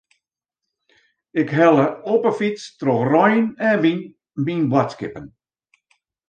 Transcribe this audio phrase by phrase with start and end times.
[1.41, 4.01] Ik helle op 'e fyts troch rein en wyn
[4.45, 5.25] myn boadskippen.